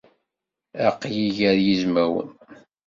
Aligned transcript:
Aql-i 0.87 1.27
gar 1.37 1.57
yizmawen. 1.65 2.29